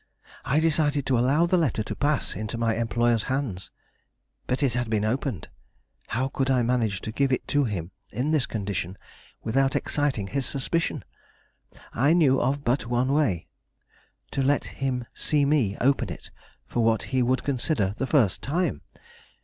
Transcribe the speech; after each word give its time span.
I 0.43 0.59
decided 0.59 1.05
to 1.05 1.19
allow 1.19 1.45
the 1.45 1.57
letter 1.59 1.83
to 1.83 1.95
pass 1.95 2.35
into 2.35 2.57
my 2.57 2.75
employer's 2.75 3.25
hands. 3.29 3.69
But 4.47 4.63
it 4.63 4.73
had 4.73 4.89
been 4.89 5.05
opened! 5.05 5.47
How 6.07 6.27
could 6.27 6.49
I 6.49 6.63
manage 6.63 7.01
to 7.01 7.11
give 7.11 7.31
it 7.31 7.47
to 7.49 7.65
him 7.65 7.91
in 8.11 8.31
this 8.31 8.47
condition 8.47 8.97
without 9.43 9.75
exciting 9.75 10.25
his 10.25 10.47
suspicion? 10.47 11.05
I 11.93 12.13
knew 12.13 12.41
of 12.41 12.63
but 12.63 12.87
one 12.87 13.13
way; 13.13 13.47
to 14.31 14.41
let 14.41 14.65
him 14.65 15.05
see 15.13 15.45
me 15.45 15.77
open 15.79 16.09
it 16.11 16.31
for 16.65 16.83
what 16.83 17.03
he 17.13 17.21
would 17.21 17.43
consider 17.43 17.93
the 17.99 18.07
first 18.07 18.41
time. 18.41 18.81